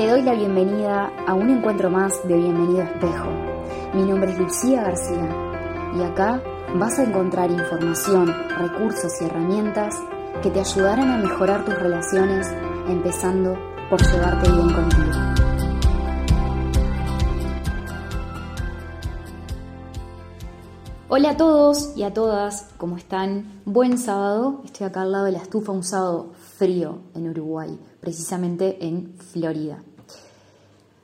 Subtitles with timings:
[0.00, 3.28] Te doy la bienvenida a un encuentro más de Bienvenido Espejo.
[3.92, 5.28] Mi nombre es Lucía García
[5.94, 6.42] y acá
[6.74, 9.94] vas a encontrar información, recursos y herramientas
[10.42, 12.50] que te ayudarán a mejorar tus relaciones,
[12.88, 13.54] empezando
[13.90, 15.49] por llevarte bien contigo.
[21.12, 23.60] Hola a todos y a todas, ¿cómo están?
[23.64, 28.86] Buen sábado, estoy acá al lado de la estufa, un sábado frío en Uruguay, precisamente
[28.86, 29.82] en Florida.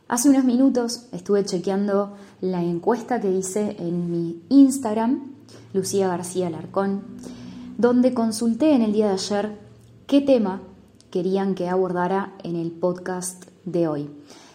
[0.07, 5.33] Hace unos minutos estuve chequeando la encuesta que hice en mi Instagram,
[5.73, 7.03] Lucía García Larcón,
[7.77, 9.59] donde consulté en el día de ayer
[10.07, 10.61] qué tema
[11.11, 14.09] querían que abordara en el podcast de hoy.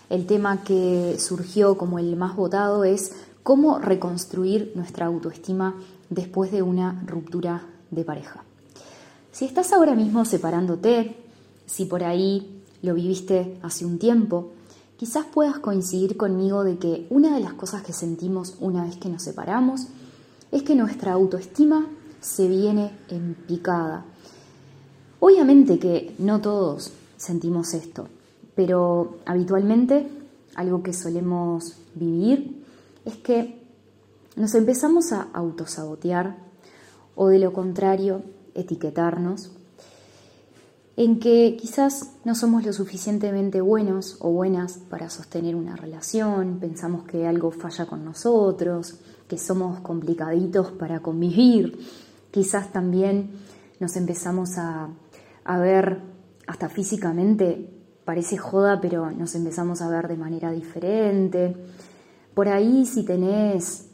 [0.10, 5.76] El tema que surgió como el más votado es cómo reconstruir nuestra autoestima
[6.10, 8.44] después de una ruptura de pareja.
[9.32, 11.16] Si estás ahora mismo separándote,
[11.66, 14.52] si por ahí lo viviste hace un tiempo,
[14.98, 19.10] quizás puedas coincidir conmigo de que una de las cosas que sentimos una vez que
[19.10, 19.88] nos separamos
[20.52, 21.88] es que nuestra autoestima
[22.20, 24.06] se viene en picada.
[25.20, 28.08] Obviamente que no todos sentimos esto,
[28.56, 30.08] pero habitualmente
[30.56, 32.61] algo que solemos vivir
[33.06, 33.62] es que
[34.36, 36.38] nos empezamos a autosabotear
[37.16, 39.52] o de lo contrario etiquetarnos
[40.98, 47.06] en que quizás no somos lo suficientemente buenos o buenas para sostener una relación, pensamos
[47.06, 51.80] que algo falla con nosotros, que somos complicaditos para convivir,
[52.30, 53.32] quizás también
[53.80, 54.90] nos empezamos a,
[55.46, 56.02] a ver
[56.46, 57.70] hasta físicamente,
[58.06, 61.56] parece joda, pero nos empezamos a ver de manera diferente.
[62.34, 63.92] Por ahí si tenés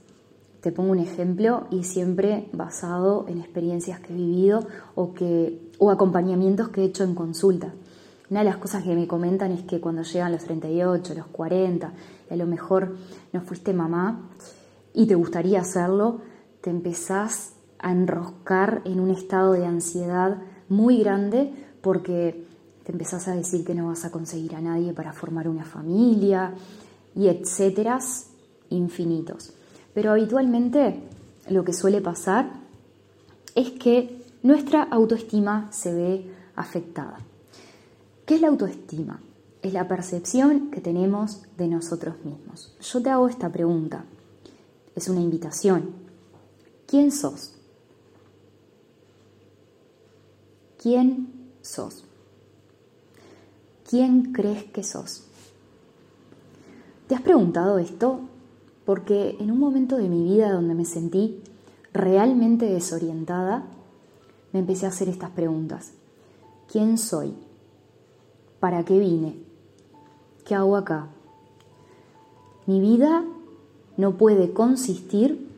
[0.62, 5.92] te pongo un ejemplo y siempre basado en experiencias que he vivido o, que, o
[5.92, 7.74] acompañamientos que he hecho en consulta.
[8.30, 11.94] Una de las cosas que me comentan es que cuando llegan los 38, los 40,
[12.30, 12.98] y a lo mejor
[13.32, 14.30] no fuiste mamá
[14.94, 16.20] y te gustaría hacerlo,
[16.60, 22.46] te empezás a enroscar en un estado de ansiedad muy grande porque
[22.84, 26.54] te empezás a decir que no vas a conseguir a nadie para formar una familia
[27.16, 28.00] y etcétera
[28.70, 29.54] infinitos.
[29.94, 31.02] Pero habitualmente
[31.50, 32.52] lo que suele pasar
[33.56, 37.18] es que nuestra autoestima se ve afectada.
[38.26, 39.22] ¿Qué es la autoestima?
[39.62, 42.76] Es la percepción que tenemos de nosotros mismos.
[42.82, 44.06] Yo te hago esta pregunta.
[44.96, 45.90] Es una invitación.
[46.86, 47.54] ¿Quién sos?
[50.82, 52.04] ¿Quién sos?
[53.90, 55.24] ¿Quién crees que sos?
[57.08, 58.22] ¿Te has preguntado esto
[58.88, 61.44] porque en un momento de mi vida donde me sentí
[61.92, 63.66] realmente desorientada,
[64.54, 65.92] me empecé a hacer estas preguntas.
[66.72, 67.34] ¿Quién soy?
[68.62, 69.40] ¿Para qué vine?
[70.46, 71.08] ¿Qué hago acá?
[72.66, 73.26] Mi vida
[73.98, 75.52] no puede consistir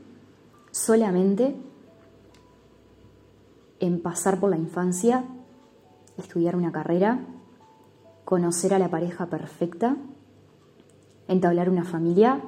[0.71, 1.55] solamente
[3.79, 5.23] en pasar por la infancia,
[6.17, 7.19] estudiar una carrera,
[8.25, 9.97] conocer a la pareja perfecta,
[11.27, 12.41] entablar una familia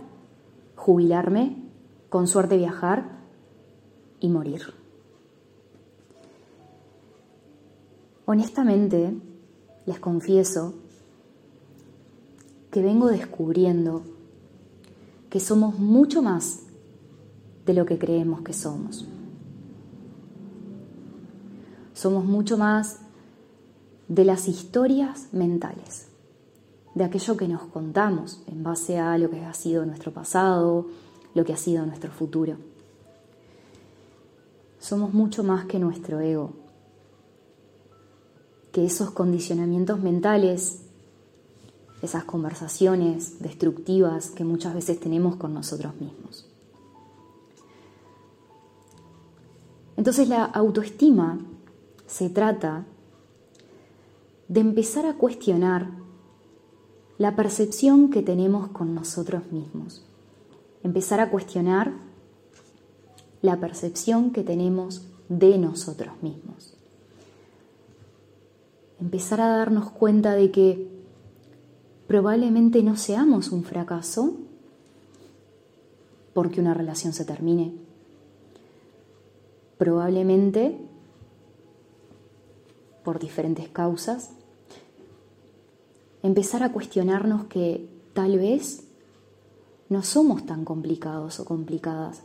[0.81, 1.57] jubilarme,
[2.09, 3.19] con suerte viajar
[4.19, 4.61] y morir.
[8.25, 9.13] Honestamente,
[9.85, 10.73] les confieso
[12.71, 14.01] que vengo descubriendo
[15.29, 16.63] que somos mucho más
[17.67, 19.05] de lo que creemos que somos.
[21.93, 23.01] Somos mucho más
[24.07, 26.10] de las historias mentales
[26.94, 30.88] de aquello que nos contamos en base a lo que ha sido nuestro pasado,
[31.34, 32.57] lo que ha sido nuestro futuro.
[34.79, 36.52] Somos mucho más que nuestro ego,
[38.72, 40.81] que esos condicionamientos mentales,
[42.02, 46.47] esas conversaciones destructivas que muchas veces tenemos con nosotros mismos.
[49.97, 51.40] Entonces la autoestima
[52.08, 52.85] se trata
[54.47, 56.00] de empezar a cuestionar
[57.21, 60.03] la percepción que tenemos con nosotros mismos.
[60.81, 61.93] Empezar a cuestionar
[63.43, 66.73] la percepción que tenemos de nosotros mismos.
[68.99, 70.90] Empezar a darnos cuenta de que
[72.07, 74.37] probablemente no seamos un fracaso
[76.34, 77.72] porque una relación se termine.
[79.78, 80.75] Probablemente
[83.03, 84.31] por diferentes causas
[86.23, 88.84] empezar a cuestionarnos que tal vez
[89.90, 92.23] no somos tan complicados o complicadas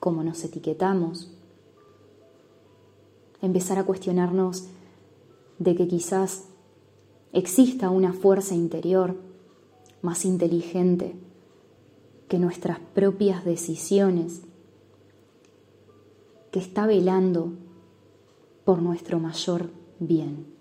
[0.00, 1.32] como nos etiquetamos.
[3.42, 4.66] Empezar a cuestionarnos
[5.58, 6.44] de que quizás
[7.32, 9.16] exista una fuerza interior
[10.02, 11.16] más inteligente
[12.28, 14.42] que nuestras propias decisiones,
[16.50, 17.52] que está velando
[18.64, 20.55] por nuestro mayor bien.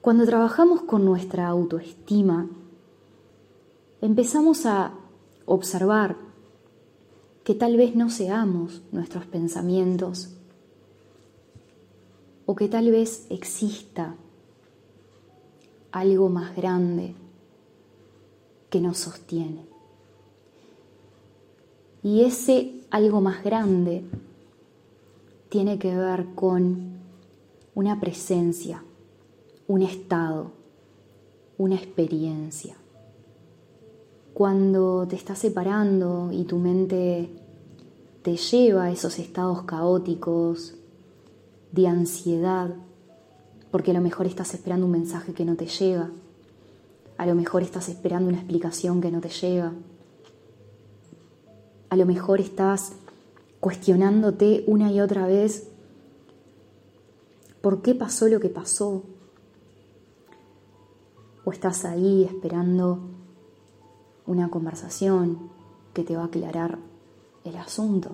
[0.00, 2.48] Cuando trabajamos con nuestra autoestima,
[4.00, 4.92] empezamos a
[5.44, 6.16] observar
[7.44, 10.34] que tal vez no seamos nuestros pensamientos
[12.46, 14.14] o que tal vez exista
[15.90, 17.14] algo más grande
[18.70, 19.66] que nos sostiene.
[22.02, 24.04] Y ese algo más grande
[25.48, 26.98] tiene que ver con
[27.74, 28.82] una presencia,
[29.68, 30.50] un estado,
[31.58, 32.76] una experiencia.
[34.32, 37.28] Cuando te estás separando y tu mente
[38.22, 40.74] te lleva a esos estados caóticos
[41.72, 42.74] de ansiedad,
[43.70, 46.10] porque a lo mejor estás esperando un mensaje que no te llega,
[47.18, 49.74] a lo mejor estás esperando una explicación que no te llega,
[51.90, 52.92] a lo mejor estás
[53.60, 55.68] cuestionándote una y otra vez
[57.60, 59.02] por qué pasó lo que pasó,
[61.48, 62.98] o estás ahí esperando
[64.26, 65.48] una conversación
[65.94, 66.78] que te va a aclarar
[67.42, 68.10] el asunto.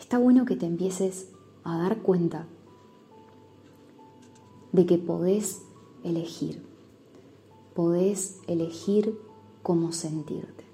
[0.00, 1.28] Está bueno que te empieces
[1.62, 2.48] a dar cuenta
[4.72, 5.62] de que podés
[6.02, 6.66] elegir,
[7.76, 9.16] podés elegir
[9.62, 10.64] cómo sentirte.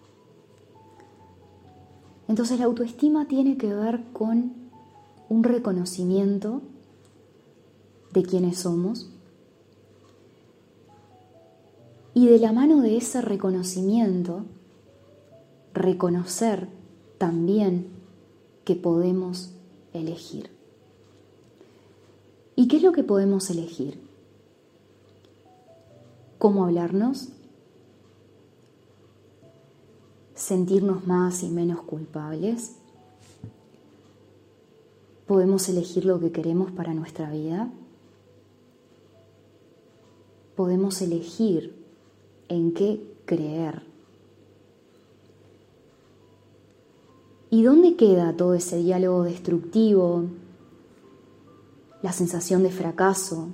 [2.27, 4.55] Entonces la autoestima tiene que ver con
[5.29, 6.63] un reconocimiento
[8.15, 9.12] de quiénes somos,
[12.15, 14.45] y de la mano de ese reconocimiento,
[15.73, 16.69] reconocer
[17.19, 17.87] también
[18.65, 19.53] que podemos
[19.93, 20.51] elegir.
[22.55, 23.99] ¿Y qué es lo que podemos elegir?
[26.39, 27.29] ¿Cómo hablarnos?
[30.35, 32.73] ¿Sentirnos más y menos culpables?
[35.27, 37.71] ¿Podemos elegir lo que queremos para nuestra vida?
[40.57, 41.82] ¿Podemos elegir
[42.53, 43.83] en qué creer.
[47.51, 50.25] ¿Y dónde queda todo ese diálogo destructivo,
[52.03, 53.49] la sensación de fracaso,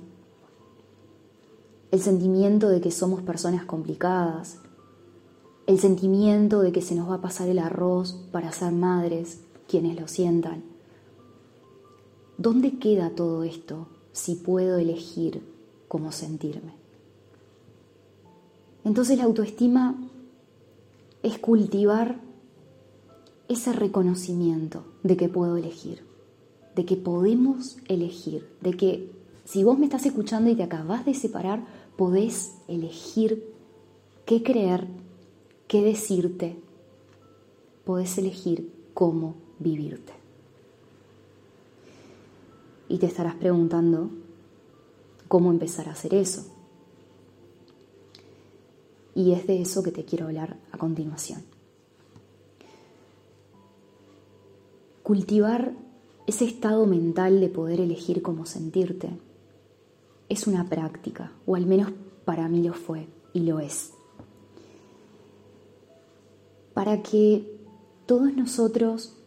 [1.91, 4.59] el sentimiento de que somos personas complicadas,
[5.67, 9.99] el sentimiento de que se nos va a pasar el arroz para ser madres, quienes
[9.99, 10.63] lo sientan?
[12.37, 15.43] ¿Dónde queda todo esto si puedo elegir
[15.89, 16.78] cómo sentirme?
[18.89, 19.95] Entonces la autoestima
[21.21, 22.19] es cultivar
[23.47, 26.01] ese reconocimiento de que puedo elegir,
[26.75, 29.11] de que podemos elegir, de que
[29.45, 33.53] si vos me estás escuchando y te acabas de separar, podés elegir
[34.25, 34.87] qué creer,
[35.67, 36.57] qué decirte,
[37.85, 40.13] podés elegir cómo vivirte.
[42.87, 44.09] Y te estarás preguntando
[45.27, 46.58] cómo empezar a hacer eso.
[49.19, 51.41] Y es de eso que te quiero hablar a continuación.
[55.03, 55.73] Cultivar
[56.25, 59.09] ese estado mental de poder elegir cómo sentirte
[60.29, 61.91] es una práctica, o al menos
[62.23, 63.91] para mí lo fue y lo es.
[66.73, 67.59] Para que
[68.05, 69.17] todos nosotros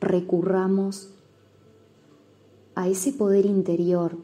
[0.00, 1.10] recurramos
[2.74, 4.16] a ese poder interior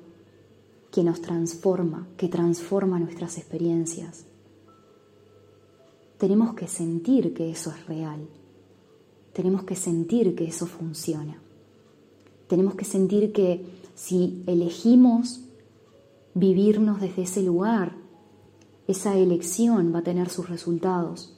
[0.90, 4.24] que nos transforma, que transforma nuestras experiencias,
[6.18, 8.26] tenemos que sentir que eso es real.
[9.32, 11.42] Tenemos que sentir que eso funciona.
[12.48, 15.42] Tenemos que sentir que si elegimos
[16.34, 17.96] vivirnos desde ese lugar,
[18.86, 21.34] esa elección va a tener sus resultados.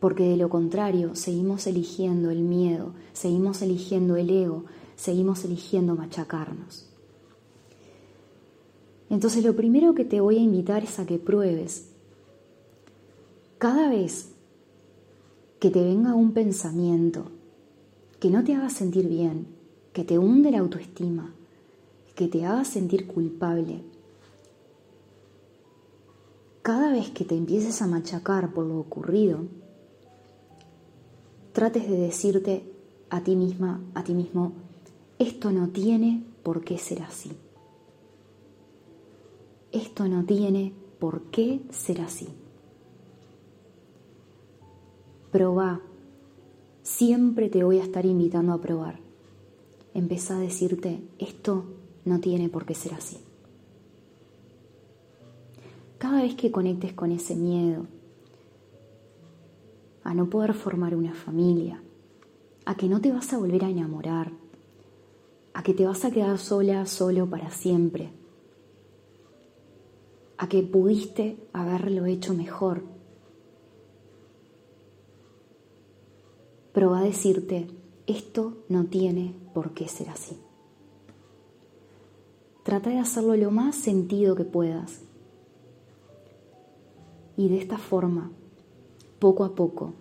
[0.00, 4.64] Porque de lo contrario, seguimos eligiendo el miedo, seguimos eligiendo el ego,
[4.96, 6.90] seguimos eligiendo machacarnos.
[9.10, 11.93] Entonces lo primero que te voy a invitar es a que pruebes
[13.64, 14.28] cada vez
[15.58, 17.30] que te venga un pensamiento
[18.20, 19.46] que no te haga sentir bien,
[19.94, 21.34] que te hunde la autoestima,
[22.14, 23.80] que te haga sentir culpable,
[26.60, 29.46] cada vez que te empieces a machacar por lo ocurrido,
[31.54, 32.70] trates de decirte
[33.08, 34.52] a ti misma, a ti mismo,
[35.18, 37.32] esto no tiene por qué ser así.
[39.72, 42.28] Esto no tiene por qué ser así.
[45.34, 45.80] Proba.
[46.84, 49.00] Siempre te voy a estar invitando a probar.
[49.92, 51.64] Empieza a decirte, esto
[52.04, 53.18] no tiene por qué ser así.
[55.98, 57.86] cada vez que conectes con ese miedo
[60.04, 61.82] a no poder formar una familia,
[62.64, 64.30] a que no te vas a volver a enamorar,
[65.52, 68.10] a que te vas a quedar sola, solo para siempre,
[70.38, 72.82] a que pudiste haberlo hecho mejor.
[76.74, 77.68] Pero va a decirte,
[78.06, 80.36] esto no tiene por qué ser así.
[82.64, 85.00] Trata de hacerlo lo más sentido que puedas.
[87.38, 88.30] Y de esta forma,
[89.18, 89.94] poco a poco,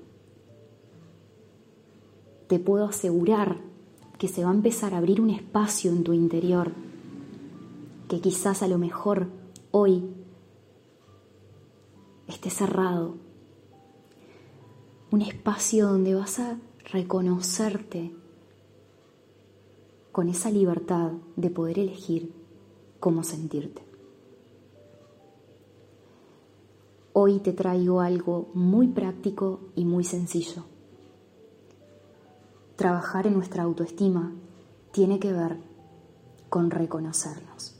[2.48, 3.62] te puedo asegurar
[4.18, 6.74] que se va a empezar a abrir un espacio en tu interior
[8.14, 9.28] que quizás a lo mejor
[9.72, 10.04] hoy
[12.28, 13.16] esté cerrado.
[15.14, 16.58] Un espacio donde vas a
[16.92, 18.16] reconocerte
[20.12, 22.34] con esa libertad de poder elegir
[23.00, 23.84] cómo sentirte.
[27.14, 30.66] Hoy te traigo algo muy práctico y muy sencillo.
[32.76, 34.34] Trabajar en nuestra autoestima
[34.92, 35.60] tiene que ver
[36.50, 37.76] con reconocernos.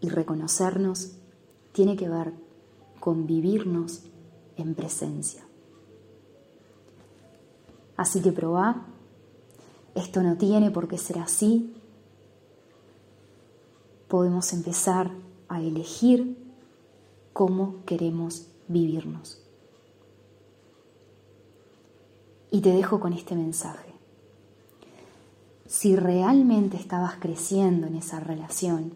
[0.00, 1.16] Y reconocernos
[1.72, 2.34] tiene que ver
[3.00, 4.04] con vivirnos
[4.56, 5.48] en presencia.
[7.98, 8.86] Así que probá,
[9.96, 11.74] esto no tiene por qué ser así,
[14.06, 15.10] podemos empezar
[15.48, 16.38] a elegir
[17.32, 19.42] cómo queremos vivirnos.
[22.52, 23.92] Y te dejo con este mensaje.
[25.66, 28.94] Si realmente estabas creciendo en esa relación,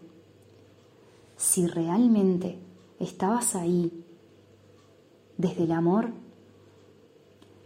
[1.35, 2.57] si realmente
[2.99, 4.05] estabas ahí
[5.37, 6.22] desde el amor,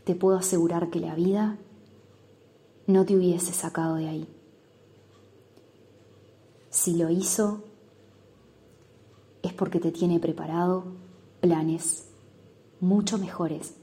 [0.08, 1.58] te puedo asegurar que la vida
[2.86, 4.28] no te hubiese sacado de ahí.
[6.70, 7.62] Si lo hizo,
[9.44, 10.86] es porque te tiene preparado
[11.42, 12.08] planes
[12.80, 13.74] mucho mejores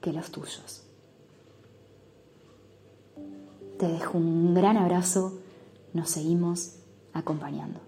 [0.00, 0.84] que los tuyos.
[3.80, 5.40] Te dejo un gran abrazo,
[5.92, 6.76] nos seguimos
[7.12, 7.80] acompañando.